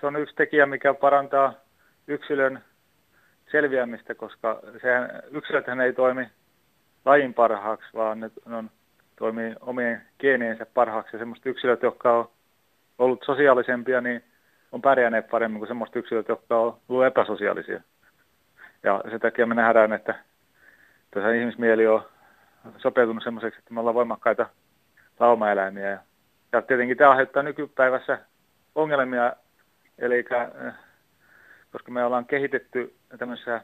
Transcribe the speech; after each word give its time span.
se 0.00 0.06
on 0.06 0.16
yksi 0.16 0.34
tekijä, 0.34 0.66
mikä 0.66 0.94
parantaa 0.94 1.54
yksilön 2.06 2.64
selviämistä, 3.50 4.14
koska 4.14 4.60
sehän, 4.82 5.22
yksilöthän 5.30 5.80
ei 5.80 5.92
toimi 5.92 6.30
lajin 7.04 7.34
parhaaksi, 7.34 7.88
vaan 7.94 8.20
ne 8.20 8.30
on, 8.46 8.70
toimii 9.16 9.54
omien 9.60 10.02
geeniensä 10.18 10.66
parhaaksi. 10.66 11.16
Ja 11.16 11.18
semmoista 11.18 11.48
yksilöt, 11.48 11.82
jotka 11.82 12.18
on 12.18 12.30
ollut 12.98 13.22
sosiaalisempia, 13.26 14.00
niin 14.00 14.24
on 14.72 14.82
pärjänneet 14.82 15.28
paremmin 15.28 15.58
kuin 15.58 15.68
semmoista 15.68 15.98
yksilöt, 15.98 16.28
jotka 16.28 16.58
on 16.58 16.76
ollut 16.88 17.06
epäsosiaalisia. 17.06 17.80
Ja 18.82 19.02
sen 19.10 19.20
takia 19.20 19.46
me 19.46 19.54
nähdään, 19.54 19.92
että 19.92 20.14
tässä 21.10 21.32
ihmismieli 21.32 21.86
on 21.86 22.02
sopeutunut 22.78 23.24
semmoiseksi, 23.24 23.58
että 23.58 23.74
me 23.74 23.80
ollaan 23.80 23.94
voimakkaita 23.94 24.46
laumaeläimiä. 25.20 25.98
Ja 26.52 26.62
tietenkin 26.62 26.96
tämä 26.96 27.10
aiheuttaa 27.10 27.42
nykypäivässä 27.42 28.18
ongelmia, 28.74 29.32
eli 30.00 30.24
äh, 30.32 30.74
koska 31.72 31.92
me 31.92 32.04
ollaan 32.04 32.26
kehitetty 32.26 32.94
tämmöisessä 33.18 33.60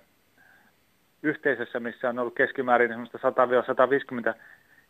yhteisössä, 1.23 1.81
missä 1.81 2.09
on 2.09 2.19
ollut 2.19 2.35
keskimäärin 2.35 2.91
100-150 2.91 4.35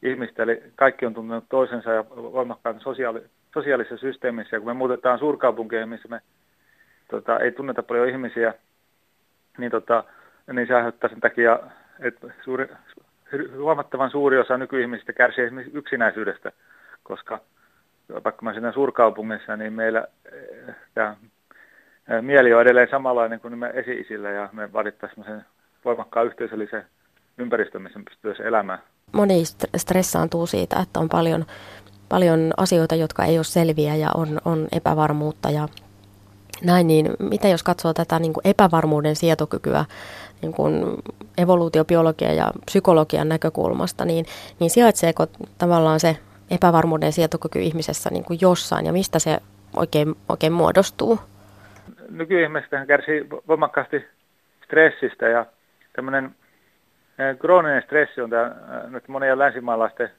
ihmistä, 0.02 0.43
eli 0.43 0.62
kaikki 0.77 1.07
on 1.07 1.15
tuntenut 1.15 1.45
toisensa 1.48 1.91
ja 1.91 2.05
voimakkaan 2.11 2.80
sosiaali, 2.80 3.23
sosiaalisessa 3.55 3.97
systeemissä. 3.97 4.57
Ja 4.57 4.61
kun 4.61 4.69
me 4.69 4.74
muutetaan 4.74 5.19
suurkaupunkeihin, 5.19 5.88
missä 5.88 6.09
me 6.09 6.21
tota, 7.11 7.38
ei 7.38 7.52
tunneta 7.52 7.83
paljon 7.83 8.09
ihmisiä, 8.09 8.55
niin, 9.59 9.71
tota, 9.71 10.05
niin 10.52 10.66
se 10.66 10.74
aiheuttaa 10.74 11.10
sen 11.10 11.21
takia, 11.21 11.59
että 12.01 12.27
suuri, 12.45 12.69
huomattavan 13.57 14.10
suuri 14.10 14.38
osa 14.38 14.59
nykyihmisistä 14.59 15.13
kärsii 15.13 15.45
esimerkiksi 15.45 15.79
yksinäisyydestä, 15.79 16.52
koska 17.02 17.41
vaikka 18.24 18.43
mä 18.43 18.52
siinä 18.52 18.73
suurkaupungissa, 18.73 19.57
niin 19.57 19.73
meillä 19.73 20.07
eh, 20.33 20.74
tämä 20.95 21.16
mieli 22.20 22.55
on 22.55 22.62
edelleen 22.62 22.88
samanlainen 22.91 23.41
kuin 23.41 23.59
me 23.59 23.70
esi-isillä 23.74 24.30
ja 24.30 24.48
me 24.52 24.73
vaadittaisiin 24.73 25.45
voimakkaan 25.85 26.26
yhteisöllisen 26.26 26.87
ympäristön, 27.38 27.82
missä 27.82 28.01
pystyisi 28.09 28.43
elämään. 28.43 28.79
Moni 29.13 29.43
stressaantuu 29.76 30.46
siitä, 30.46 30.80
että 30.82 31.01
on 31.01 31.09
paljon, 31.09 31.45
paljon 32.09 32.52
asioita, 32.57 32.95
jotka 32.95 33.24
ei 33.24 33.38
ole 33.38 33.45
selviä 33.45 33.95
ja 33.95 34.10
on, 34.15 34.40
on 34.45 34.68
epävarmuutta 34.73 35.51
ja 35.51 35.68
näin, 36.65 36.87
niin 36.87 37.10
mitä 37.18 37.48
jos 37.48 37.63
katsoo 37.63 37.95
tätä 37.95 38.18
niin 38.18 38.32
kuin 38.32 38.48
epävarmuuden 38.48 39.16
sietokykyä 39.16 39.85
niin 40.43 40.52
kuin 40.52 40.85
evoluutiobiologian 41.38 42.37
ja 42.37 42.52
psykologian 42.66 43.29
näkökulmasta, 43.29 44.04
niin, 44.04 44.26
niin 44.60 44.70
sijaitseeko 44.70 45.26
tavallaan 45.59 46.01
se 46.01 46.16
epävarmuuden 46.51 47.13
sietokyky 47.13 47.60
ihmisessä 47.60 48.10
niin 48.10 48.24
kuin 48.24 48.38
jossain 48.43 48.87
ja 48.87 48.93
mistä 48.93 49.18
se 49.18 49.38
oikein, 49.76 50.15
oikein 50.29 50.52
muodostuu? 50.52 51.18
Nykyihmiset 52.10 52.71
kärsii 52.87 53.26
voimakkaasti 53.49 54.07
stressistä 54.65 55.29
ja 55.29 55.46
tämmöinen 55.93 56.24
eh, 57.18 57.38
krooninen 57.38 57.82
stressi 57.82 58.21
on 58.21 58.30
tämä, 58.30 58.46
eh, 58.46 58.90
nyt 58.90 59.09
monia 59.09 59.38
länsimaalaisten 59.38 60.10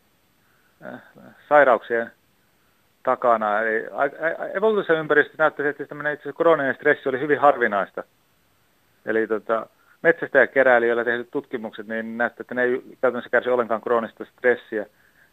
eh, 0.85 0.99
sairauksien 1.49 2.11
takana. 3.03 3.61
Eli 3.61 3.85
evoluutiossa 4.53 4.93
ympäristössä 4.93 5.43
näyttäisi, 5.43 5.69
että 5.69 5.85
tämmöinen 5.85 6.13
itse 6.13 6.33
krooninen 6.33 6.75
stressi 6.75 7.09
oli 7.09 7.19
hyvin 7.19 7.39
harvinaista. 7.39 8.03
Eli 9.05 9.27
tota, 9.27 9.67
metsästäjäkeräilijöillä 10.01 11.05
tehdyt 11.05 11.31
tutkimukset, 11.31 11.87
niin 11.87 12.17
näyttää, 12.17 12.41
että 12.41 12.55
ne 12.55 12.63
ei 12.63 12.83
käytännössä 13.01 13.29
kärsi 13.29 13.49
ollenkaan 13.49 13.81
kroonista 13.81 14.25
stressiä. 14.25 14.85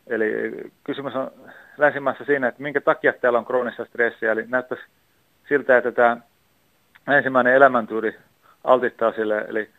Eli 0.07 0.53
kysymys 0.85 1.15
on 1.15 1.31
länsimaissa 1.79 2.25
siinä, 2.25 2.49
että 2.49 2.63
minkä 2.63 2.81
takia 2.81 3.13
täällä 3.13 3.39
on 3.39 3.45
kroonista 3.45 3.85
stressiä. 3.85 4.33
Eli 4.33 4.45
näyttäisi 4.49 4.85
siltä, 5.49 5.77
että 5.77 5.93
tämä 5.93 6.17
ensimmäinen 7.09 7.55
elämäntyyli 7.55 8.17
altittaa 8.65 9.13
sille. 9.13 9.45
Eli 9.49 9.71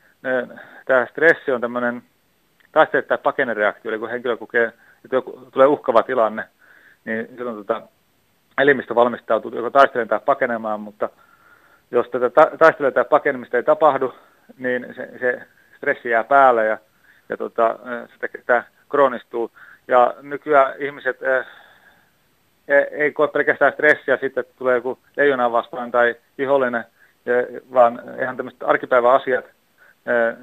tämä 0.86 1.06
stressi 1.06 1.52
on 1.52 1.62
tämmöinen 1.62 2.04
taistele- 2.72 3.02
tai 3.02 3.18
pakenereaktio, 3.18 3.92
eli 3.92 4.00
kun 4.00 4.10
henkilö 4.10 4.38
kokee, 4.38 4.74
että 5.06 5.18
tulee 5.52 5.68
uhkava 5.68 6.04
tilanne, 6.04 6.44
niin 7.06 7.28
silloin 7.38 7.58
tota, 7.58 7.82
elimistö 8.58 8.96
valmistautuu 8.96 9.56
joko 9.56 9.70
taistelemaan 9.70 10.10
tai 10.10 10.20
pakenemaan, 10.26 10.80
mutta 10.80 11.10
jos 11.92 12.10
tätä 12.10 12.30
ta- 12.30 12.58
taistelua 12.58 12.92
tai 12.92 13.06
pakenemista 13.06 13.58
ei 13.58 13.64
tapahdu, 13.64 14.16
niin 14.58 14.94
se, 14.96 15.10
se 15.20 15.42
stressi 15.78 16.10
jää 16.10 16.24
päälle 16.24 16.66
ja, 16.66 16.78
ja 17.30 17.38
tota, 17.38 17.80
se 18.20 18.30
tämä 18.46 18.64
kroonistuu. 18.90 19.52
Ja 19.88 20.14
nykyään 20.22 20.74
ihmiset 20.80 21.20
äh, 21.24 21.46
ei 22.92 23.12
koe 23.12 23.28
pelkästään 23.28 23.74
stressiä 23.74 24.18
sitten, 24.18 24.42
että 24.42 24.54
tulee 24.58 24.76
joku 24.76 25.00
leijona 25.18 25.52
vastaan 25.52 25.92
tai 25.92 26.16
vihollinen, 26.38 26.86
vaan 27.74 28.02
ihan 28.22 28.38
tämmöiset 28.38 28.64
arkipäivän 28.64 29.12
asiat 29.12 29.46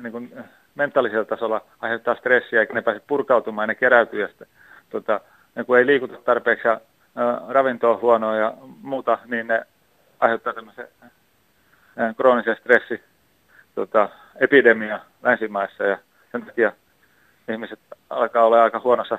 niin 0.02 0.12
kuin 0.12 0.34
mentaalisella 0.74 1.24
tasolla 1.24 1.60
aiheuttaa 1.80 2.14
stressiä, 2.14 2.60
eikä 2.60 2.74
ne 2.74 2.82
pääse 2.82 3.00
purkautumaan, 3.06 3.68
ne 3.68 3.74
keräytyy 3.74 4.20
ja 4.20 4.28
sitten, 4.28 4.48
tota, 4.90 5.20
kun 5.66 5.78
ei 5.78 5.86
liikuta 5.86 6.16
tarpeeksi 6.16 6.68
ja 6.68 6.80
ravinto 7.48 7.90
on 7.90 8.00
huonoa 8.00 8.36
ja 8.36 8.54
muuta, 8.82 9.18
niin 9.26 9.46
ne 9.46 9.62
aiheuttaa 10.20 10.52
tämmöisen 10.52 10.88
kroonisen 12.16 12.56
stressi 12.56 13.02
tota, 13.74 14.08
epidemia 14.40 15.00
länsimaissa 15.22 15.84
ja 15.84 15.98
sen 16.32 16.46
takia 16.46 16.72
ihmiset 17.48 17.78
alkaa 18.10 18.44
olla 18.44 18.62
aika 18.62 18.80
huonossa 18.80 19.18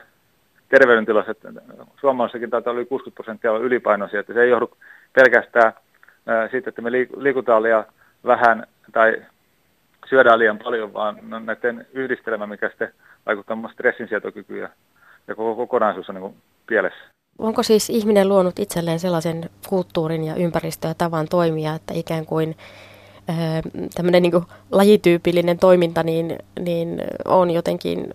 terveydentilassa. 0.70 1.34
Suomalaissakin 2.00 2.50
taitaa 2.50 2.72
olla 2.72 2.80
yli 2.80 2.90
60 2.90 3.16
prosenttia 3.16 3.52
ylipainoisia, 3.52 4.20
että 4.20 4.34
se 4.34 4.42
ei 4.42 4.50
johdu 4.50 4.78
pelkästään 5.14 5.66
ää, 5.66 5.74
siitä, 6.52 6.70
että 6.70 6.82
me 6.82 6.92
liikutaan 7.18 7.64
liian 7.64 7.86
vähän 8.26 8.68
tai 8.92 9.22
syödään 10.10 10.40
liian 10.40 10.60
paljon, 10.60 10.94
vaan 10.94 11.18
näiden 11.46 11.88
yhdistelmä, 11.94 12.48
mikä 12.48 12.70
sitten 12.70 12.94
vaikuttaa 13.26 13.56
muun 13.56 13.74
stressin 13.74 14.08
sietokykyyn 14.08 14.70
ja 15.28 15.36
koko 15.36 15.56
kokonaisuus 15.56 16.10
on 16.10 16.16
niin 16.16 16.36
pielessä. 16.68 17.04
Onko 17.40 17.64
siis 17.64 17.90
ihminen 17.90 18.30
luonut 18.30 18.60
itselleen 18.60 19.00
sellaisen 19.00 19.50
kulttuurin 19.70 20.24
ja 20.24 20.36
ympäristön 20.36 20.90
ja 20.90 20.96
tavan 20.96 21.28
toimia, 21.30 21.76
että 21.76 21.94
ikään 21.94 22.26
kuin 22.26 22.56
tämmöinen 23.96 24.22
niin 24.24 24.42
lajityypillinen 24.72 25.60
toiminta 25.60 26.04
niin, 26.04 26.38
niin 26.60 27.02
on 27.26 27.52
jotenkin 27.52 28.08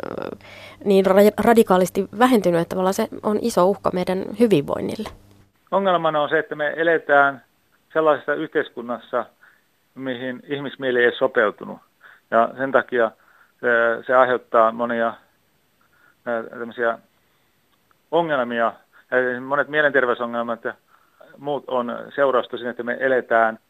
niin 0.85 1.05
radikaalisti 1.39 2.09
vähentynyt, 2.19 2.61
että 2.61 2.71
tavallaan 2.71 2.95
se 2.95 3.09
on 3.23 3.39
iso 3.43 3.67
uhka 3.67 3.91
meidän 3.95 4.25
hyvinvoinnille. 4.41 5.09
Ongelmana 5.71 6.23
on 6.23 6.29
se, 6.29 6.39
että 6.39 6.55
me 6.55 6.73
eletään 6.77 7.43
sellaisessa 7.93 8.35
yhteiskunnassa, 8.35 9.27
mihin 9.95 10.43
ihmismieli 10.45 11.05
ei 11.05 11.13
sopeutunut. 11.13 11.79
Ja 12.31 12.51
sen 12.57 12.73
takia 12.73 13.11
se, 14.07 14.15
aiheuttaa 14.15 14.73
monia 14.73 15.15
tämmöisiä 16.51 16.99
ongelmia. 18.11 18.73
Monet 19.47 19.69
mielenterveysongelmat 19.69 20.65
ja 20.65 20.75
muut 21.39 21.65
on 21.67 21.99
seurausta 22.15 22.57
siinä, 22.57 22.71
että 22.71 22.83
me 22.83 22.97
eletään– 23.01 23.59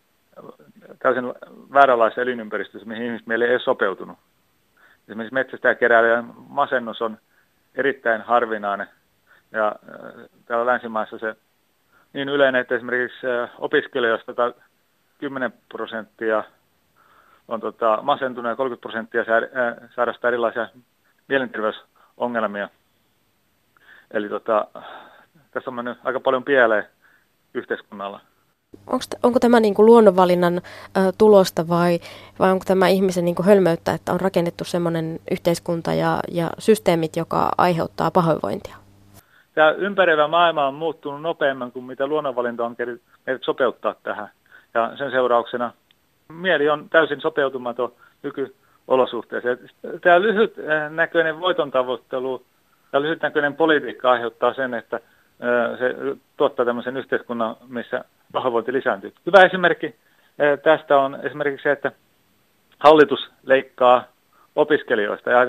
täysin 0.98 1.24
vääränlaisessa 1.72 2.22
elinympäristössä, 2.22 2.88
mihin 2.88 3.06
ihmismieli 3.06 3.44
ei 3.44 3.60
sopeutunut. 3.60 4.18
Esimerkiksi 5.08 5.34
metsästäjäkeräilijän 5.34 6.34
masennus 6.48 7.02
on 7.02 7.18
erittäin 7.74 8.22
harvinainen. 8.22 8.86
Ja 9.52 9.76
täällä 10.46 10.66
länsimaissa 10.66 11.18
se 11.18 11.36
niin 12.12 12.28
yleinen, 12.28 12.60
että 12.60 12.74
esimerkiksi 12.74 13.26
opiskelijoista 13.58 14.32
10 15.18 15.52
prosenttia 15.68 16.44
on 17.48 17.60
tota, 17.60 17.98
masentunut 18.02 18.50
ja 18.50 18.56
30 18.56 18.80
prosenttia 18.80 19.24
sairastaa 19.94 20.28
erilaisia 20.28 20.68
mielenterveysongelmia. 21.28 22.68
Eli 24.10 24.28
tota, 24.28 24.66
tässä 25.50 25.70
on 25.70 25.74
mennyt 25.74 25.98
aika 26.04 26.20
paljon 26.20 26.44
pieleen 26.44 26.86
yhteiskunnalla. 27.54 28.20
Onko, 28.86 29.04
onko 29.22 29.40
tämä 29.40 29.60
niin 29.60 29.74
kuin 29.74 29.86
luonnonvalinnan 29.86 30.56
ö, 30.56 30.60
tulosta 31.18 31.68
vai, 31.68 31.98
vai 32.38 32.52
onko 32.52 32.64
tämä 32.68 32.88
ihmisen 32.88 33.24
niin 33.24 33.34
kuin 33.34 33.46
hölmöyttä, 33.46 33.92
että 33.92 34.12
on 34.12 34.20
rakennettu 34.20 34.64
sellainen 34.64 35.20
yhteiskunta 35.30 35.94
ja, 35.94 36.20
ja 36.28 36.50
systeemit, 36.58 37.16
joka 37.16 37.50
aiheuttaa 37.58 38.10
pahoinvointia? 38.10 38.76
Tämä 39.58 39.70
ympäröivä 39.70 40.28
maailma 40.28 40.66
on 40.66 40.74
muuttunut 40.74 41.22
nopeammin 41.22 41.72
kuin 41.72 41.84
mitä 41.84 42.06
luonnonvalinta 42.06 42.64
on 42.64 42.76
meidät 43.26 43.42
sopeuttaa 43.44 43.94
tähän. 44.02 44.28
Ja 44.74 44.96
sen 44.96 45.10
seurauksena 45.10 45.72
mieli 46.28 46.68
on 46.68 46.88
täysin 46.90 47.20
sopeutumaton 47.20 47.92
nykyolosuhteeseen. 48.22 49.58
Tämä 50.00 50.22
lyhytnäköinen 50.22 51.40
voiton 51.40 51.70
tavoittelu 51.70 52.44
ja 52.92 53.02
lyhytnäköinen 53.02 53.54
politiikka 53.54 54.10
aiheuttaa 54.10 54.54
sen, 54.54 54.74
että 54.74 55.00
se 55.78 55.94
tuottaa 56.36 56.64
tämmöisen 56.64 56.96
yhteiskunnan, 56.96 57.56
missä 57.68 58.04
pahoinvointi 58.32 58.72
lisääntyy. 58.72 59.12
Hyvä 59.26 59.44
esimerkki 59.44 59.94
tästä 60.62 60.98
on 60.98 61.18
esimerkiksi 61.22 61.62
se, 61.62 61.72
että 61.72 61.92
hallitus 62.78 63.30
leikkaa 63.42 64.04
opiskelijoista 64.56 65.30
ja 65.30 65.40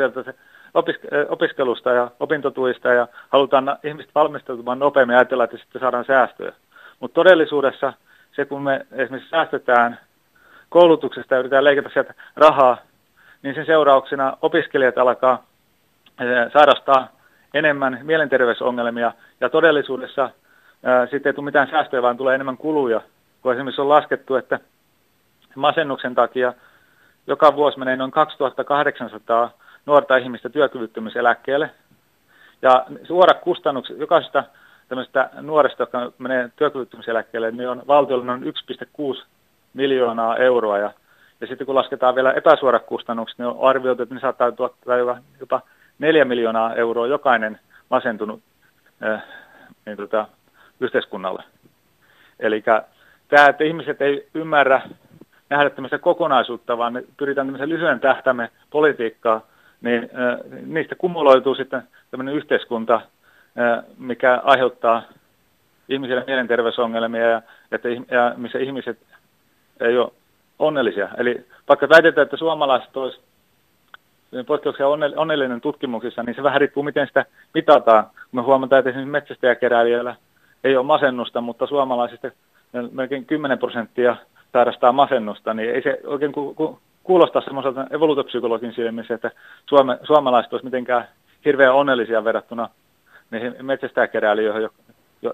opiskelusta 1.30 1.92
ja 1.92 2.12
opintotuista 2.19 2.94
ja 2.94 3.07
halutaan 3.30 3.77
ihmiset 3.83 4.12
valmistautumaan 4.16 4.80
nopeammin 4.80 5.13
ja 5.13 5.19
ajatella, 5.19 5.44
että 5.44 5.57
sitten 5.57 5.81
saadaan 5.81 6.06
säästöjä. 6.06 6.54
Mutta 7.00 7.16
todellisuudessa 7.16 7.94
se 8.36 8.45
kun 8.45 8.62
me 8.62 8.86
esimerkiksi 8.92 9.30
säästetään 9.30 10.00
koulutuksesta 10.69 11.33
ja 11.36 11.39
yritetään 11.39 11.63
leikata 11.63 11.89
sieltä 11.94 12.13
rahaa, 12.36 12.77
niin 13.44 13.56
sen 13.56 13.66
seurauksena 13.66 14.38
opiskelijat 14.42 14.98
alkaa 14.98 15.44
sairastaa 16.54 17.07
enemmän 17.54 18.00
mielenterveysongelmia 18.04 19.13
ja 19.42 19.50
todellisuudessa 19.50 20.30
sitten 21.12 21.30
ei 21.30 21.33
tule 21.33 21.45
mitään 21.45 21.69
säästöjä, 21.69 22.01
vaan 22.01 22.18
tulee 22.18 22.36
enemmän 22.36 22.57
kuluja, 22.57 23.01
kun 23.42 23.54
esimerkiksi 23.54 23.81
on 23.81 23.89
laskettu, 23.89 24.36
että 24.36 24.60
masennuksen 25.56 26.15
takia 26.15 26.54
joka 27.27 27.56
vuosi 27.56 27.80
menee 27.80 27.95
noin 27.95 28.12
2800 28.12 29.51
nuorta 29.86 30.18
ihmistä 30.18 30.50
työkyvyttömyyseläkkeelle. 30.50 31.70
Ja 32.62 32.86
suorat 33.04 33.40
kustannukset 33.40 33.98
jokaisesta 33.98 34.44
tämmöistä 34.90 35.30
nuoresta, 35.42 35.84
joka 35.84 36.12
menee 36.18 36.50
työkyvyttömyyseläkkeelle, 36.56 37.52
niin 37.52 37.70
on 37.70 37.84
valtiolla 37.88 38.26
noin 38.26 38.44
1,6 39.18 39.26
miljoonaa 39.74 40.38
euroa. 40.38 40.78
Ja, 40.78 40.92
ja 41.42 41.48
sitten 41.48 41.66
kun 41.66 41.76
lasketaan 41.76 42.16
vielä 42.16 42.31
epäsuorat 42.31 42.86
kustannukset, 42.86 43.38
niin 43.38 43.48
on 43.48 43.70
arvioitu, 43.70 44.04
että 44.04 44.16
ne 44.16 44.22
saattaa 44.22 44.52
tuottaa 44.52 44.98
jopa, 44.98 45.18
jopa 45.40 45.62
4 46.00 46.25
miljoonaa 46.25 46.75
euroa 46.75 47.08
jokainen 47.08 47.60
masentunut 47.90 48.42
äh, 49.04 49.24
niin 49.86 49.98
tota, 49.98 50.28
yhteiskunnalle. 50.80 51.44
Eli 52.40 52.64
tämä, 53.28 53.48
että 53.48 53.64
ihmiset 53.64 54.02
ei 54.02 54.28
ymmärrä 54.34 54.82
nähdä 55.50 55.70
tämmöistä 55.70 55.98
kokonaisuutta, 55.98 56.78
vaan 56.78 56.94
me 56.94 57.04
pyritään 57.18 57.48
tämmöisen 57.48 57.70
lyhyen 57.70 58.00
tähtäimen 58.00 58.50
politiikkaa, 58.70 59.42
niin 59.81 60.10
niistä 60.66 60.96
kumuloituu 60.96 61.56
sitten 61.56 61.81
tämmöinen 62.12 62.36
yhteiskunta, 62.36 63.02
mikä 63.98 64.42
aiheuttaa 64.44 65.04
ihmisille 65.90 66.24
mielenterveysongelmia 66.28 67.30
ja, 67.30 67.42
että, 67.72 67.90
ja 67.90 68.34
missä 68.38 68.60
ihmiset 68.60 69.00
ei 69.80 69.98
ole 69.98 70.12
onnellisia. 70.60 71.10
Eli 71.18 71.46
vaikka 71.70 71.90
väitetään, 71.90 72.26
että 72.26 72.38
suomalaiset 72.38 72.98
olisivat 72.98 73.26
poikkeuksellisen 74.46 75.20
onnellinen 75.20 75.62
tutkimuksissa, 75.62 76.24
niin 76.24 76.36
se 76.36 76.44
vähän 76.44 76.62
riippuu, 76.62 76.84
miten 76.84 77.08
sitä 77.08 77.25
mitataan. 77.54 78.08
Me 78.32 78.42
huomataan, 78.42 78.80
että 78.80 78.90
esimerkiksi 78.90 79.12
metsästäjäkeräilijöillä 79.12 80.16
ei 80.64 80.78
ole 80.78 80.86
masennusta, 80.86 81.42
mutta 81.42 81.68
suomalaisista 81.68 82.32
melkein 82.92 83.25
10 83.25 83.60
prosenttia 83.60 84.16
sairastaa 84.54 84.92
masennusta, 84.92 85.54
niin 85.54 85.75
ei 85.75 85.82
se 85.82 86.00
oikein 86.06 86.32
ku, 86.32 86.80
kuulostaa 87.10 87.42
semmoiselta 87.42 87.88
evoluutopsykologin 87.92 88.74
silmissä, 88.74 89.14
että 89.14 89.32
suome, 89.70 90.00
suomalaiset 90.04 90.54
olisivat 90.54 90.72
mitenkään 90.72 91.08
hirveän 91.46 91.76
onnellisia 91.76 92.24
verrattuna 92.24 92.70
niihin 93.32 93.56
metsästäjäkeräilijöihin, 93.62 94.70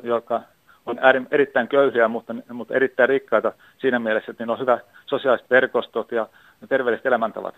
jotka 0.04 0.42
on 0.86 1.00
erittäin 1.31 1.68
köyhiä, 1.68 2.07
mutta, 2.07 2.36
mutta 2.54 2.74
erittäin 2.74 3.10
rikkaita 3.10 3.54
siinä 3.77 4.00
mielessä, 4.00 4.31
että 4.31 4.44
niillä 4.44 4.54
on 4.54 4.60
hyvä 4.60 4.80
sosiaaliset 5.06 5.50
verkostot 5.50 6.12
ja 6.12 6.27
terveelliset 6.69 7.06
elämäntavat. 7.06 7.56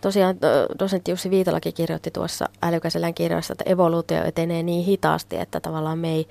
Tosiaan 0.00 0.36
dosentti 0.78 1.10
Jussi 1.10 1.30
Viitalakin 1.30 1.74
kirjoitti 1.74 2.10
tuossa 2.10 2.44
älykäselän 2.62 3.14
kirjassa, 3.14 3.52
että 3.52 3.70
evoluutio 3.70 4.24
etenee 4.24 4.62
niin 4.62 4.84
hitaasti, 4.84 5.36
että 5.36 5.60
tavallaan 5.60 5.98
me 5.98 6.08
ei, 6.08 6.26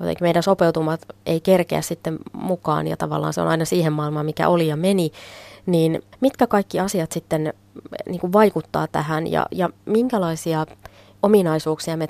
jotenkin 0.00 0.24
meidän 0.24 0.42
sopeutumat 0.42 1.00
ei 1.26 1.40
kerkeä 1.40 1.80
sitten 1.80 2.18
mukaan 2.32 2.86
ja 2.86 2.96
tavallaan 2.96 3.32
se 3.32 3.40
on 3.40 3.48
aina 3.48 3.64
siihen 3.64 3.92
maailmaan, 3.92 4.26
mikä 4.26 4.48
oli 4.48 4.68
ja 4.68 4.76
meni. 4.76 5.10
Niin 5.66 6.02
mitkä 6.20 6.46
kaikki 6.46 6.80
asiat 6.80 7.12
sitten 7.12 7.52
niin 8.06 8.20
kuin 8.20 8.32
vaikuttaa 8.32 8.86
tähän 8.92 9.26
ja, 9.26 9.46
ja 9.50 9.68
minkälaisia 9.86 10.66
ominaisuuksia 11.22 11.96
me 11.96 12.08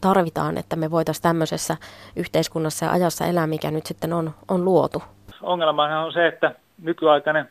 tarvitaan, 0.00 0.58
että 0.58 0.76
me 0.76 0.90
voitaisiin 0.90 1.22
tämmöisessä 1.22 1.76
yhteiskunnassa 2.16 2.84
ja 2.84 2.92
ajassa 2.92 3.26
elää, 3.26 3.46
mikä 3.46 3.70
nyt 3.70 3.86
sitten 3.86 4.12
on, 4.12 4.34
on 4.48 4.64
luotu? 4.64 5.02
Ongelmahan 5.42 6.04
on 6.04 6.12
se, 6.12 6.26
että 6.26 6.54
nykyaikainen 6.82 7.50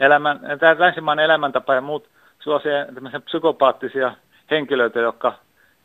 elämän, 0.00 0.40
tämä 0.60 0.76
länsimainen 0.78 1.24
elämäntapa 1.24 1.74
ja 1.74 1.80
muut 1.80 2.08
suosii 2.40 2.72
psykopaattisia 3.24 4.14
henkilöitä, 4.50 5.00
jotka 5.00 5.34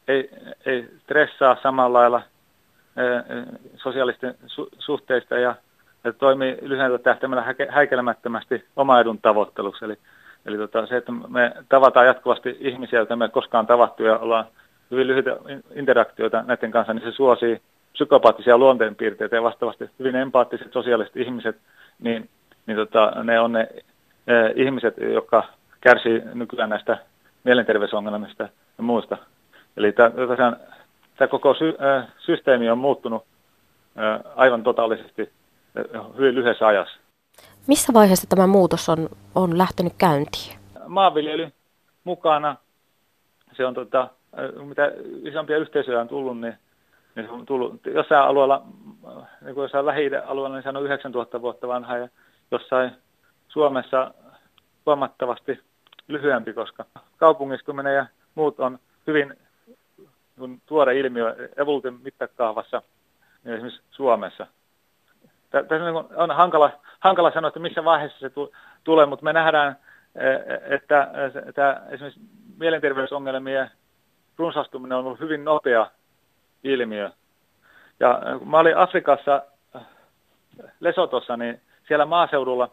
ei, 0.08 0.30
ei 0.66 0.90
stressaa 1.04 1.58
samalla 1.64 2.00
lailla 2.00 2.22
sosiaalisten 3.78 4.36
su, 4.48 4.70
suhteista 4.80 5.36
ja, 5.36 5.56
ja 6.06 6.14
toimii 6.14 6.58
lyhyellä 6.62 6.98
tähtäimellä 6.98 7.56
häikelemättömästi 7.70 8.66
oma 8.76 9.00
edun 9.00 9.20
tavoitteluksi. 9.22 9.86
Eli, 9.86 9.98
eli 10.46 10.58
tota, 10.58 10.86
se, 10.86 10.98
että 10.98 11.12
me 11.12 11.52
tavataan 11.70 12.06
jatkuvasti 12.06 12.58
ihmisiä, 12.60 13.00
joita 13.00 13.16
me 13.16 13.30
koskaan 13.30 13.68
tavattu 13.68 14.04
ja 14.04 14.18
ollaan 14.18 14.46
hyvin 14.92 15.08
lyhyitä 15.08 15.38
interaktioita 15.76 16.44
näiden 16.48 16.72
kanssa, 16.72 16.94
niin 16.94 17.12
se 17.12 17.12
suosii 17.12 17.62
psykopaattisia 17.94 18.58
luonteenpiirteitä 18.58 19.36
ja 19.36 19.44
vastaavasti 19.44 19.90
hyvin 20.00 20.16
empaattiset 20.16 20.74
sosiaaliset 20.74 21.18
ihmiset, 21.18 21.58
niin, 22.00 22.30
niin 22.66 22.78
tota, 22.78 23.24
ne 23.24 23.40
on 23.40 23.52
ne 23.52 23.68
eh, 24.28 24.52
ihmiset, 24.56 24.98
jotka 24.98 25.44
kärsii 25.82 26.22
nykyään 26.34 26.70
näistä 26.70 26.98
mielenterveysongelmista 27.44 28.44
ja 28.78 28.84
muista. 28.84 29.18
Eli 29.78 29.92
tämä 29.92 31.28
koko 31.30 31.54
sy, 31.54 31.78
äh, 31.82 32.08
systeemi 32.18 32.70
on 32.70 32.78
muuttunut 32.78 33.26
äh, 34.00 34.20
aivan 34.36 34.64
totaalisesti 34.64 35.30
hyvin 36.18 36.36
lyhyessä 36.36 36.68
ajassa. 36.68 37.00
Missä 37.68 37.94
vaiheessa 37.94 38.28
tämä 38.30 38.48
muutos 38.48 38.90
on, 38.90 39.10
on 39.36 39.58
lähtenyt 39.58 39.94
käyntiin? 39.98 40.60
Maanviljely 40.88 41.52
mukana. 42.04 42.56
Se 43.58 43.66
on 43.66 43.74
tota, 43.74 44.10
mitä 44.66 44.92
isompia 45.24 45.58
yhteisöjä 45.58 46.02
on 46.02 46.08
tullut, 46.08 46.40
niin, 46.40 46.54
niin 47.16 47.26
se 47.26 47.32
on 47.32 47.46
tullut 47.46 47.86
jossain 47.86 48.28
alueella, 48.28 48.66
niin 49.42 49.54
kuin 49.56 49.64
jossain 49.64 49.86
lähi 49.86 50.12
alueella, 50.26 50.56
niin 50.56 50.64
se 50.64 50.70
on 50.70 50.86
9000 50.86 51.42
vuotta 51.42 51.68
vanha 51.68 51.98
ja 51.98 52.10
jossain 52.52 52.92
Suomessa 53.48 54.14
huomattavasti 54.86 55.60
lyhyempi, 56.08 56.54
koska 56.54 56.86
kaupungistuminen 57.18 57.96
ja 57.96 58.06
muut 58.36 58.60
on 58.60 58.80
hyvin 59.08 59.36
kun 60.40 60.62
tuore 60.66 61.00
ilmiö 61.00 61.50
evoluution 61.58 62.00
mittakaavassa 62.04 62.82
niin 63.44 63.54
esimerkiksi 63.54 63.82
Suomessa. 63.92 64.48
Tässä 65.64 65.86
on 66.16 66.32
hankala, 66.32 66.72
hankala 67.00 67.32
sanoa, 67.32 67.48
että 67.48 67.60
missä 67.60 67.86
vaiheessa 67.86 68.20
se 68.20 68.32
tulee, 68.84 69.06
mutta 69.06 69.26
me 69.26 69.34
nähdään, 69.34 69.76
e, 70.16 70.30
että 70.76 71.08
tämä 71.56 71.82
esimerkiksi 71.90 72.22
mielenterveysongelmien 72.58 73.72
runsastuminen 74.38 74.98
on 74.98 75.06
ollut 75.06 75.20
hyvin 75.20 75.46
nopea 75.46 75.88
ilmiö. 76.64 77.12
Ja 78.00 78.22
kun 78.40 78.50
mä 78.50 78.60
olin 78.60 78.78
Afrikassa 78.78 79.42
Lesotossa, 80.80 81.38
niin 81.38 81.62
siellä 81.88 82.06
maaseudulla 82.06 82.70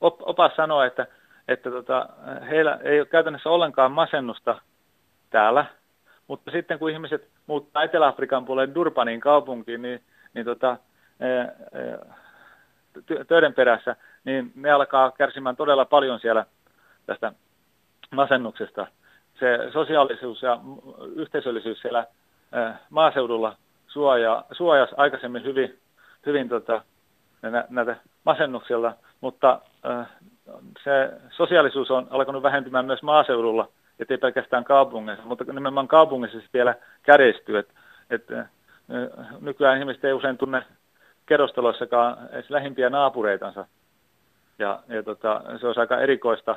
opas 0.00 0.56
sanoi, 0.56 0.86
että, 0.86 1.06
että 1.48 1.70
tota, 1.70 2.08
heillä 2.50 2.78
ei 2.82 3.00
ole 3.00 3.06
käytännössä 3.06 3.50
ollenkaan 3.50 3.92
masennusta 3.92 4.60
täällä, 5.30 5.64
mutta 6.28 6.50
sitten 6.50 6.78
kun 6.78 6.90
ihmiset 6.90 7.28
muuttaa 7.46 7.82
Etelä-Afrikan 7.82 8.44
puolelle 8.44 8.74
Durbanin 8.74 9.20
kaupunkiin, 9.20 9.82
niin, 9.82 10.00
niin 10.34 10.46
tota, 10.46 10.76
töiden 13.28 13.54
perässä, 13.54 13.96
niin 14.24 14.52
ne 14.54 14.70
alkaa 14.70 15.10
kärsimään 15.10 15.56
todella 15.56 15.84
paljon 15.84 16.20
siellä 16.20 16.46
tästä 17.06 17.32
masennuksesta. 18.10 18.86
Se 19.38 19.58
sosiaalisuus 19.72 20.42
ja 20.42 20.60
yhteisöllisyys 21.14 21.80
siellä 21.80 22.06
maaseudulla 22.90 23.56
suojaa, 23.86 24.44
suojasi 24.52 24.94
aikaisemmin 24.96 25.44
hyvin, 25.44 25.78
hyvin 26.26 26.48
tota, 26.48 26.82
näitä 27.68 27.96
masennuksilla, 28.24 28.94
mutta 29.20 29.60
se 30.84 31.12
sosiaalisuus 31.30 31.90
on 31.90 32.06
alkanut 32.10 32.42
vähentymään 32.42 32.86
myös 32.86 33.02
maaseudulla– 33.02 33.68
ettei 34.00 34.18
pelkästään 34.18 34.64
kaupungeissa, 34.64 35.24
mutta 35.24 35.44
nimenomaan 35.44 35.88
kaupungissa 35.88 36.40
se 36.40 36.46
vielä 36.54 36.74
kärjistyy, 37.02 37.58
että 38.10 38.46
nykyään 39.40 39.78
ihmiset 39.78 40.04
ei 40.04 40.12
usein 40.12 40.38
tunne 40.38 40.62
kerrostaloissakaan 41.30 42.28
edes 42.32 42.50
lähimpiä 42.50 42.90
naapureitansa. 42.90 43.66
Ja, 44.58 44.82
ja 44.88 45.02
tota, 45.02 45.42
se 45.60 45.66
on 45.66 45.74
aika 45.76 46.00
erikoista 46.00 46.56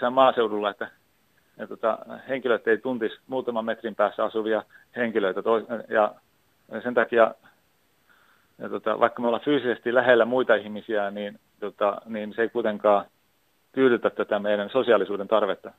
se 0.00 0.10
maaseudulla, 0.10 0.70
että 0.70 0.90
ja 1.58 1.66
tota, 1.66 1.98
henkilöt 2.28 2.68
ei 2.68 2.78
tuntisi 2.78 3.18
muutaman 3.26 3.64
metrin 3.64 3.94
päässä 3.94 4.24
asuvia 4.24 4.62
henkilöitä. 4.96 5.42
Toi, 5.42 5.66
ja 5.88 6.14
sen 6.82 6.94
takia, 6.94 7.34
ja 8.58 8.68
tota, 8.68 9.00
vaikka 9.00 9.22
me 9.22 9.28
ollaan 9.28 9.44
fyysisesti 9.44 9.94
lähellä 9.94 10.24
muita 10.24 10.54
ihmisiä, 10.54 11.10
niin, 11.10 11.38
tota, 11.60 12.00
niin 12.06 12.32
se 12.36 12.42
ei 12.42 12.48
kuitenkaan 12.48 13.04
tyydytä 13.72 14.10
tätä 14.10 14.38
meidän 14.38 14.70
sosiaalisuuden 14.70 15.28
tarvetta 15.28 15.72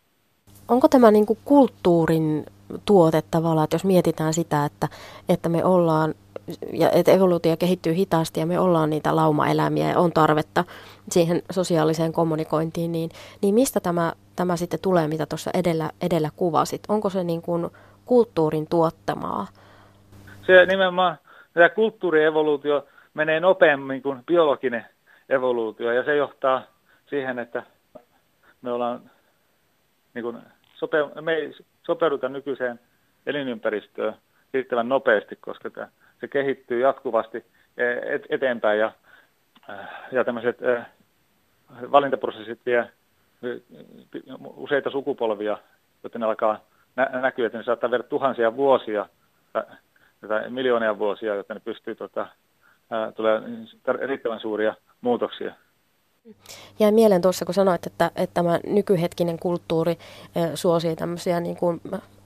onko 0.70 0.88
tämä 0.88 1.12
niin 1.12 1.26
kuin 1.26 1.40
kulttuurin 1.46 2.46
tuote 2.86 3.24
tavallaan, 3.32 3.64
että 3.64 3.76
jos 3.76 3.86
mietitään 3.86 4.34
sitä, 4.34 4.66
että, 4.66 4.88
että 5.30 5.50
me 5.50 5.66
ollaan, 5.66 6.14
ja 6.74 6.90
että 6.92 7.12
evoluutio 7.12 7.58
kehittyy 7.58 7.94
hitaasti 7.94 8.40
ja 8.40 8.46
me 8.46 8.60
ollaan 8.60 8.90
niitä 8.90 9.16
laumaeläimiä 9.16 9.90
ja 9.90 10.00
on 10.00 10.12
tarvetta 10.12 10.64
siihen 11.10 11.42
sosiaaliseen 11.52 12.14
kommunikointiin, 12.14 12.92
niin, 12.92 13.10
niin 13.42 13.56
mistä 13.56 13.80
tämä, 13.80 14.14
tämä 14.36 14.56
sitten 14.56 14.80
tulee, 14.82 15.08
mitä 15.08 15.26
tuossa 15.26 15.52
edellä, 15.54 15.90
edellä 16.02 16.30
kuvasit? 16.36 16.82
Onko 16.88 17.10
se 17.10 17.24
niin 17.24 17.42
kuin 17.42 17.70
kulttuurin 18.06 18.68
tuottamaa? 18.70 19.48
Se 20.46 20.66
nimenomaan 20.66 21.18
tämä 21.54 21.70
kulttuurievoluutio 21.70 22.86
menee 23.14 23.40
nopeammin 23.40 24.02
kuin 24.02 24.24
biologinen 24.26 24.86
evoluutio 25.30 25.92
ja 25.92 26.04
se 26.04 26.16
johtaa 26.16 26.64
siihen, 27.10 27.40
että 27.40 27.64
me 28.62 28.72
ollaan 28.72 29.02
niin 30.14 30.24
kuin, 30.24 30.38
sope, 30.76 30.98
me 31.22 31.34
ei 31.34 31.54
sopeuduta 31.86 32.30
nykyiseen 32.30 32.80
elinympäristöön 33.26 34.16
riittävän 34.54 34.90
nopeasti, 34.90 35.36
koska 35.36 35.70
tämä, 35.70 35.88
se 36.22 36.28
kehittyy 36.28 36.80
jatkuvasti 36.82 37.46
e, 37.78 38.16
et, 38.16 38.26
eteenpäin 38.30 38.80
ja, 38.80 38.92
äh, 39.70 39.90
ja 40.12 40.24
tämmöiset 40.24 40.58
äh, 40.64 40.86
valintaprosessit 41.92 42.60
vie 42.66 42.90
useita 44.56 44.90
sukupolvia, 44.90 45.58
joten 46.04 46.24
alkaa 46.24 46.60
nä- 46.96 47.10
näkyä, 47.22 47.46
että 47.46 47.58
ne 47.58 47.64
saattaa 47.64 47.92
viedä 47.92 48.04
tuhansia 48.04 48.56
vuosia 48.56 49.06
tai, 50.28 50.50
miljoonia 50.50 51.00
vuosia, 51.00 51.36
jotta 51.36 51.54
ne 51.54 51.60
pystyy 51.60 51.96
tota, 51.96 52.28
tulee 53.16 53.42
riittävän 54.08 54.40
suuria 54.40 54.76
muutoksia. 55.02 55.54
Jäi 56.80 56.92
mieleen 56.92 57.22
tuossa, 57.22 57.46
kun 57.46 57.54
sanoit, 57.54 57.88
että, 57.88 58.12
että 58.16 58.34
tämä 58.34 58.60
nykyhetkinen 58.68 59.40
kulttuuri 59.40 59.98
suosii 60.56 60.96
tämmöisiä 60.96 61.40
niin 61.40 61.58
kuin 61.58 61.82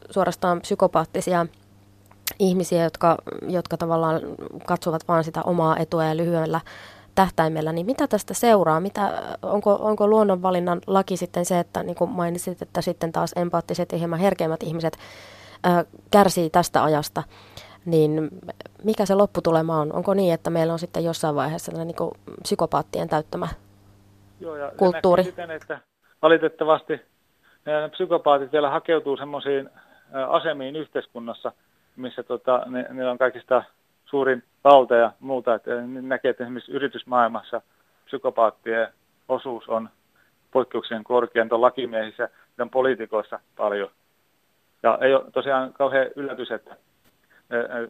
suorastaan 0.09 0.61
psykopaattisia 0.61 1.45
ihmisiä, 2.49 2.83
jotka, 2.83 3.17
jotka 3.47 3.77
tavallaan 3.77 4.21
katsovat 4.67 5.07
vain 5.07 5.23
sitä 5.23 5.41
omaa 5.41 5.77
etua 5.77 6.03
ja 6.03 6.17
lyhyellä 6.17 6.61
tähtäimellä, 7.15 7.71
niin 7.71 7.85
mitä 7.85 8.07
tästä 8.07 8.33
seuraa? 8.33 8.79
Mitä, 8.79 9.21
onko, 9.41 9.77
onko 9.81 10.07
luonnonvalinnan 10.07 10.81
laki 10.87 11.17
sitten 11.17 11.45
se, 11.45 11.59
että 11.59 11.83
niin 11.83 11.95
kuin 11.95 12.09
mainitsit, 12.09 12.61
että 12.61 12.81
sitten 12.81 13.11
taas 13.11 13.33
empaattiset 13.35 13.91
ja 13.91 13.97
hieman 13.97 14.19
herkeimmät 14.19 14.63
ihmiset 14.63 14.97
ää, 15.63 15.85
kärsii 16.11 16.49
tästä 16.49 16.83
ajasta, 16.83 17.23
niin 17.85 18.29
mikä 18.83 19.05
se 19.05 19.15
lopputulema 19.15 19.79
on? 19.79 19.93
Onko 19.93 20.13
niin, 20.13 20.33
että 20.33 20.49
meillä 20.49 20.73
on 20.73 20.79
sitten 20.79 21.03
jossain 21.03 21.35
vaiheessa 21.35 21.71
niin 21.71 21.95
kuin 21.95 22.11
psykopaattien 22.41 23.09
täyttämä 23.09 23.47
Joo, 24.39 24.55
ja 24.55 24.71
kulttuuri? 24.77 25.23
Siten, 25.23 25.51
että 25.51 25.79
valitettavasti 26.21 27.01
psykopaatit 27.91 28.51
vielä 28.51 28.69
hakeutuu 28.69 29.17
semmoisiin 29.17 29.69
asemiin 30.29 30.75
yhteiskunnassa, 30.75 31.51
missä 31.95 32.23
tota, 32.23 32.63
ne, 32.65 32.85
ne 32.89 33.09
on 33.09 33.17
kaikista 33.17 33.63
suurin 34.05 34.43
valta 34.63 34.95
ja 34.95 35.11
muuta. 35.19 35.53
Että 35.53 35.71
näkee, 35.85 36.29
että 36.29 36.43
esimerkiksi 36.43 36.71
yritysmaailmassa 36.71 37.61
psykopaattien 38.05 38.87
osuus 39.29 39.69
on 39.69 39.89
poikkeuksien 40.51 41.03
korkean 41.03 41.49
tuon 41.49 41.61
lakimiehissä 41.61 42.29
ja 42.57 42.67
poliitikoissa 42.71 43.39
paljon. 43.55 43.89
Ja 44.83 44.97
ei 45.01 45.13
ole 45.13 45.31
tosiaan 45.31 45.73
kauhean 45.73 46.07
yllätys, 46.15 46.51
että 46.51 46.75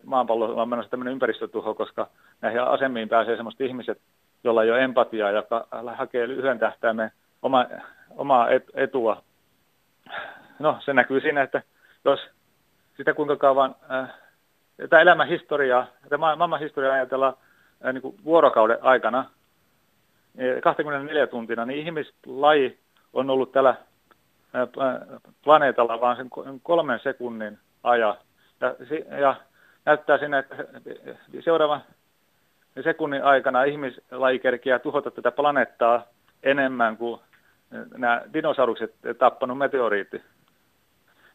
maapallo 0.06 0.62
on 0.62 0.70
menossa 0.70 0.90
tämmöinen 0.90 1.12
ympäristötuho, 1.12 1.74
koska 1.74 2.08
näihin 2.42 2.62
asemiin 2.62 3.10
pääsee 3.10 3.36
sellaiset 3.36 3.62
ihmiset, 3.62 4.02
joilla 4.44 4.64
ei 4.64 4.72
ole 4.72 4.84
empatiaa, 4.84 5.32
joka 5.32 5.68
hakee 5.96 6.28
lyhyen 6.28 6.60
tähtäimen 6.60 7.12
oma, 7.42 7.66
omaa 8.10 8.48
etua. 8.74 9.24
No, 10.60 10.78
se 10.80 10.94
näkyy 10.94 11.22
siinä, 11.22 11.42
että 11.42 11.62
jos 12.06 12.20
sitä 12.98 13.14
kuinka 13.14 13.36
kauan 13.36 13.76
äh, 13.92 14.14
tätä 14.78 15.00
elämän 15.00 15.28
historiaa, 15.28 15.88
tätä 16.04 16.18
maailman 16.18 16.60
historiaa 16.60 16.94
ajatellaan 16.94 17.34
ää, 17.82 17.94
niin 17.94 18.02
kuin 18.02 18.16
vuorokauden 18.24 18.78
aikana, 18.82 19.26
24 20.64 21.28
tuntina, 21.28 21.66
niin 21.66 21.80
ihmislaji 21.80 22.80
on 23.14 23.30
ollut 23.30 23.52
tällä 23.52 23.76
planeetalla 25.44 26.02
vain 26.02 26.18
sen 26.18 26.30
kolmen 26.64 27.00
sekunnin 27.00 27.60
ajan. 27.84 28.18
Ja, 28.62 28.76
ja 29.18 29.36
näyttää 29.86 30.18
sinne, 30.18 30.40
että 30.40 30.56
seuraavan 31.40 31.82
sekunnin 32.84 33.24
aikana 33.24 33.64
ihmislaji 33.64 34.40
kerkiää 34.40 34.80
tuhota 34.80 35.12
tätä 35.12 35.32
planeettaa 35.32 36.04
enemmän 36.44 36.98
kuin 36.98 37.22
nämä 37.98 38.22
dinosaurukset 38.34 38.96
tappanut 39.18 39.58
meteoriitti. 39.58 40.22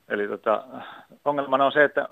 Eli 0.08 0.28
tota, 0.28 0.64
ongelmana 1.24 1.66
on 1.66 1.72
se, 1.72 1.84
että 1.84 2.08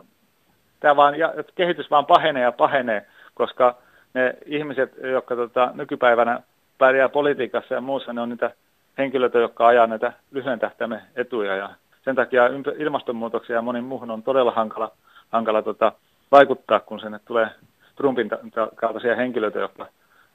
tämä 0.81 0.97
vaan, 0.97 1.19
ja, 1.19 1.35
kehitys 1.55 1.91
vaan 1.91 2.07
pahenee 2.07 2.43
ja 2.43 2.53
pahenee, 2.53 3.07
koska 3.35 3.76
ne 4.15 4.35
ihmiset, 4.47 4.93
jotka 5.12 5.37
tota, 5.37 5.71
nykypäivänä 5.75 6.41
pärjää 6.79 7.09
politiikassa 7.09 7.75
ja 7.75 7.81
muussa, 7.81 8.12
ne 8.12 8.21
on 8.21 8.29
niitä 8.29 8.50
henkilöitä, 8.99 9.38
jotka 9.38 9.67
ajaa 9.67 9.87
näitä 9.87 10.12
lyhyen 10.31 10.59
tähtäimen 10.59 11.03
etuja. 11.17 11.57
Ja 11.57 11.71
sen 12.05 12.17
takia 12.17 12.43
ilmastonmuutoksia 12.79 13.57
ja 13.57 13.62
monin 13.62 13.85
muuhun 13.85 14.11
on 14.11 14.23
todella 14.23 14.50
hankala, 14.50 14.93
hankala 15.33 15.62
tota, 15.62 15.93
vaikuttaa, 16.33 16.81
kun 16.81 17.00
sinne 17.00 17.21
tulee 17.25 17.49
Trumpin 17.97 18.31
kaltaisia 18.75 19.17
henkilöitä, 19.17 19.59
jotka 19.59 19.87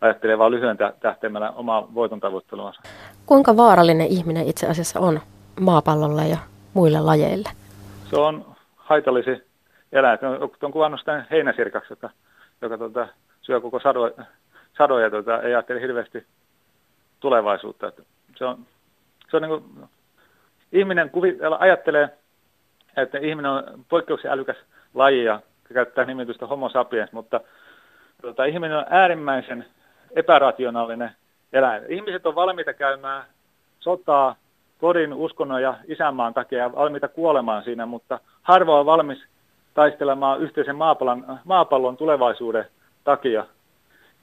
ajattelee 0.02 0.38
vain 0.38 0.52
lyhyen 0.52 0.78
tähtäimellä 1.00 1.52
omaa 1.52 1.88
voiton. 1.94 2.22
Kuinka 3.26 3.58
vaarallinen 3.58 4.08
ihminen 4.08 4.48
itse 4.48 4.68
asiassa 4.68 5.00
on 5.00 5.20
maapallolle 5.60 6.28
ja 6.28 6.38
muille 6.74 7.00
lajeille? 7.00 7.50
Se 8.10 8.20
on 8.20 8.56
haitallisi 8.78 9.44
eläin. 9.92 10.20
On, 10.62 10.72
kuvannut 10.72 11.00
sitä 11.00 11.26
heinäsirkaksi, 11.32 11.94
joka, 11.94 12.10
joka 12.62 12.78
tota, 12.78 13.08
syö 13.42 13.62
koko 13.62 13.80
sado, 13.80 14.12
sadoja, 14.78 15.10
tota, 15.10 15.42
ei 15.42 15.56
ajattele 15.56 15.82
hirveästi 15.82 16.26
tulevaisuutta. 17.20 17.88
Että 17.88 18.04
se 18.38 18.46
on, 18.46 18.66
se 19.30 19.38
on 19.38 19.42
niin 19.44 19.50
kuin, 19.50 19.90
ihminen 20.72 21.10
kuvi, 21.10 21.38
ajattelee, 21.60 22.10
että 22.98 23.18
ihminen 23.18 23.52
on 23.52 23.64
poikkeuksen 23.90 24.32
älykäs 24.32 24.58
laji 24.94 25.24
ja 25.24 25.42
käyttää 25.74 26.06
nimitystä 26.06 26.48
homo 26.48 26.70
sapiens, 26.70 27.12
mutta 27.12 27.42
tota, 28.22 28.46
ihminen 28.46 28.78
on 28.78 28.86
äärimmäisen 28.90 29.66
epärationaalinen 30.16 31.12
eläin. 31.54 31.84
Ihmiset 31.90 32.26
on 32.26 32.36
valmiita 32.36 32.74
käymään 32.74 33.24
sotaa 33.80 34.36
kodin, 34.82 35.14
uskonnon 35.14 35.62
ja 35.62 35.76
isänmaan 35.88 36.34
takia 36.34 36.76
valmiita 36.76 37.08
kuolemaan 37.08 37.64
siinä, 37.64 37.86
mutta 37.86 38.20
harva 38.42 38.80
on 38.80 38.86
valmis 38.86 39.26
taistelemaan 39.74 40.42
yhteisen 40.42 40.76
maapallon, 40.76 41.40
maapallon 41.46 41.98
tulevaisuuden 41.98 42.66
takia. 43.04 43.46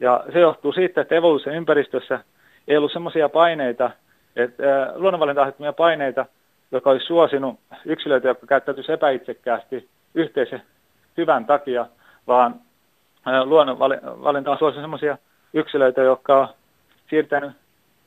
Ja 0.01 0.25
se 0.33 0.41
johtuu 0.41 0.73
siitä, 0.73 1.01
että 1.01 1.15
evoluution 1.15 1.55
ympäristössä 1.55 2.21
ei 2.69 2.77
ollut 2.77 2.93
sellaisia 2.93 3.29
paineita, 3.29 3.91
että 4.37 4.93
luonnonvalinta 4.95 5.53
paineita, 5.77 6.27
joka 6.73 6.91
olisi 6.91 7.07
suosinut 7.07 7.61
yksilöitä, 7.85 8.29
jotka 8.29 8.47
käyttäytyisivät 8.47 8.99
epäitsekkäästi 8.99 9.89
yhteisen 10.15 10.63
hyvän 11.17 11.47
takia, 11.47 11.87
vaan 12.27 12.55
luonnonvalinta 13.45 14.51
on 14.51 14.59
suosinut 14.59 14.85
sellaisia 14.85 15.19
yksilöitä, 15.55 16.03
jotka 16.03 16.41
on 16.41 16.49
siirtänyt 17.11 17.53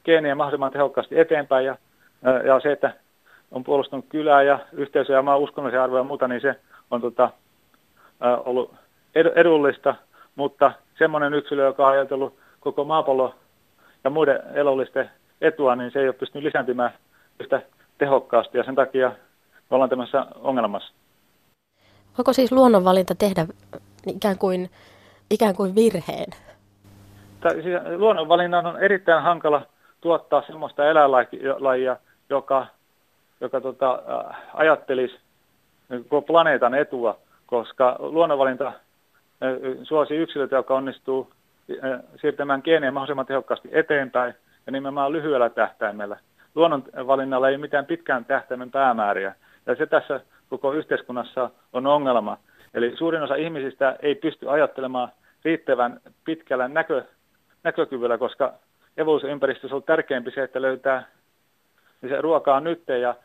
geeniä 0.06 0.36
mahdollisimman 0.36 0.72
tehokkaasti 0.72 1.20
eteenpäin 1.20 1.66
ja, 1.66 1.78
ja 2.46 2.60
se, 2.60 2.72
että 2.72 2.94
on 3.52 3.64
puolustanut 3.64 4.06
kylää 4.10 4.44
ja 4.44 4.60
yhteisöjä 4.72 5.18
ja 5.18 5.22
maan 5.22 5.40
uskonnollisia 5.40 5.84
arvoja 5.84 6.00
ja 6.00 6.04
muuta, 6.04 6.28
niin 6.28 6.42
se 6.42 6.56
on 6.92 7.02
tota, 7.02 7.30
ollut 8.46 8.74
ed- 9.16 9.34
edullista, 9.36 9.96
mutta 10.36 10.72
semmoinen 10.98 11.34
yksilö, 11.34 11.66
joka 11.66 11.88
on 11.88 11.94
ajatellut 11.94 12.36
koko 12.60 12.84
maapallo 12.84 13.36
ja 14.04 14.10
muiden 14.10 14.40
elollisten 14.54 15.10
etua, 15.42 15.76
niin 15.76 15.92
se 15.92 16.00
ei 16.00 16.08
ole 16.08 16.14
pystynyt 16.14 16.44
lisääntymään 16.44 16.92
yhtä 17.40 17.62
tehokkaasti 17.98 18.58
ja 18.58 18.64
sen 18.64 18.76
takia 18.76 19.10
me 19.70 19.76
ollaan 19.76 19.90
tämmöisessä 19.90 20.26
ongelmassa. 20.36 20.94
Voiko 22.18 22.34
siis 22.34 22.52
luonnonvalinta 22.52 23.16
tehdä 23.16 23.46
ikään 24.08 24.38
kuin, 24.38 24.70
ikään 25.30 25.56
kuin 25.56 25.76
virheen? 25.76 26.32
Siis 27.54 27.66
luonnonvalinnan 27.98 28.66
on 28.66 28.84
erittäin 28.84 29.24
hankala 29.24 29.62
tuottaa 30.02 30.44
sellaista 30.48 30.90
eläinlajia, 30.90 31.98
joka, 32.32 32.68
joka 33.42 33.62
tota, 33.62 34.04
ajattelisi 34.54 35.20
koko 36.00 36.22
planeetan 36.22 36.76
etua, 36.76 37.18
koska 37.46 37.96
luonnonvalinta 38.00 38.74
suosi 39.84 40.16
yksilöitä, 40.16 40.56
joka 40.56 40.76
onnistuu 40.76 41.32
siirtämään 42.22 42.62
geenejä 42.64 42.92
mahdollisimman 42.92 43.26
tehokkaasti 43.26 43.70
eteenpäin 43.72 44.34
ja 44.66 44.72
nimenomaan 44.72 45.12
lyhyellä 45.12 45.50
tähtäimellä. 45.50 46.18
Luonnonvalinnalla 46.56 47.50
ei 47.50 47.58
mitään 47.58 47.86
pitkään 47.86 48.26
tähtäimen 48.26 48.72
päämääriä 48.72 49.36
ja 49.66 49.76
se 49.76 49.86
tässä 49.86 50.22
koko 50.50 50.74
yhteiskunnassa 50.74 51.50
on 51.74 51.88
ongelma. 51.88 52.38
Eli 52.74 52.98
suurin 52.98 53.22
osa 53.22 53.36
ihmisistä 53.36 53.96
ei 54.02 54.16
pysty 54.16 54.50
ajattelemaan 54.50 55.10
riittävän 55.46 56.00
pitkällä 56.26 56.68
näkö, 56.68 57.04
näkökyvyllä, 57.64 58.18
koska 58.18 58.54
evoluusioympäristössä 58.98 59.76
on 59.76 59.84
tärkeämpi 59.84 60.32
se, 60.32 60.44
että 60.44 60.62
löytää 60.62 61.08
niin 62.02 62.10
se 62.10 62.22
ruokaa 62.22 62.60
nyt 62.60 62.84
ja 63.02 63.16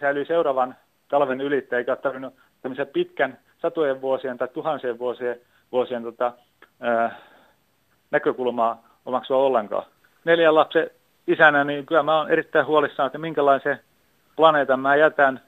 säilyy 0.00 0.24
seuraavan 0.24 0.76
talven 1.08 1.40
ylittä, 1.40 1.76
eikä 1.76 1.92
ole 1.92 1.98
tarvinnut 1.98 2.34
tämmöisen 2.62 2.86
pitkän 2.86 3.38
satojen 3.62 4.00
vuosien 4.00 4.38
tai 4.38 4.48
tuhansien 4.48 4.98
vuosien, 4.98 5.40
vuosien 5.72 6.02
tota, 6.02 6.32
ää, 6.80 7.18
näkökulmaa 8.10 8.82
omaksua 9.06 9.36
ollenkaan. 9.36 9.86
Neljän 10.24 10.54
lapsen 10.54 10.90
isänä, 11.26 11.64
niin 11.64 11.86
kyllä 11.86 12.02
mä 12.02 12.20
olen 12.20 12.32
erittäin 12.32 12.66
huolissaan, 12.66 13.06
että 13.06 13.18
minkälaisen 13.18 13.80
planeetan 14.36 14.80
mä 14.80 14.96
jätän 14.96 15.40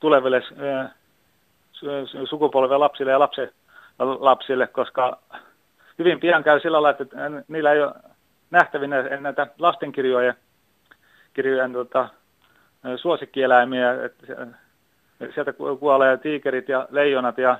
tuleville 0.00 0.42
ää, 0.58 0.90
sukupolville 2.28 2.78
lapsille 2.78 3.10
ja 3.10 3.18
lapsen 3.18 3.50
lapsille, 3.98 4.66
koska 4.66 5.18
hyvin 5.98 6.20
pian 6.20 6.44
käy 6.44 6.60
sillä 6.60 6.82
lailla, 6.82 7.02
että 7.02 7.16
niillä 7.48 7.72
ei 7.72 7.82
ole 7.82 7.94
nähtävinä 8.50 9.02
näitä 9.20 9.46
lastenkirjoja, 9.58 10.34
kirjojen 11.34 11.72
tota, 11.72 12.08
suosikkieläimiä, 12.96 13.94
sieltä 15.34 15.52
kuolee 15.80 16.16
tiikerit 16.16 16.68
ja 16.68 16.88
leijonat 16.90 17.38
ja 17.38 17.58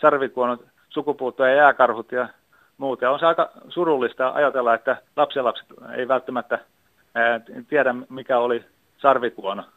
sarvikuonot, 0.00 0.64
sukupuutto 0.88 1.44
ja 1.44 1.54
jääkarhut 1.54 2.12
ja 2.12 2.28
muut. 2.78 3.02
Ja 3.02 3.10
on 3.10 3.18
se 3.18 3.26
aika 3.26 3.50
surullista 3.68 4.30
ajatella, 4.30 4.74
että 4.74 4.96
lapsenlapset 5.16 5.66
ei 5.96 6.08
välttämättä 6.08 6.58
tiedä, 7.68 7.94
mikä 8.08 8.38
oli 8.38 8.64
sarvikuono. 8.98 9.64